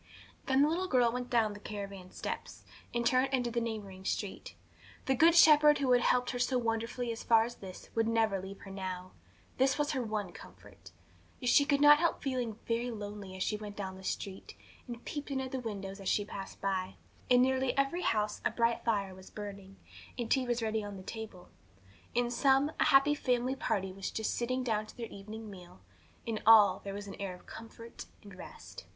[0.47, 4.55] Then the little girl went down the caravan steps, and turned into the neighbouring street.
[5.05, 8.41] The Good Shepherd who had helped her so wonderfully as far as this would never
[8.41, 9.11] leave her now.
[9.59, 10.89] This was her one comfort.
[11.39, 14.55] Yet she could not help feeling very lonely as she went down the street,
[14.87, 16.95] and peeped in at the windows as she passed by.
[17.29, 19.75] In nearly every house a bright fire was burning,
[20.17, 21.49] and tea was ready on the table;
[22.15, 25.79] in some, a happy family party was just sitting down to their evening meal;
[26.25, 28.85] in all, there was an air of comfort and rest.